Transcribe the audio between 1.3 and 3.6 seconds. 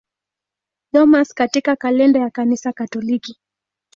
katika kalenda ya Kanisa Katoliki.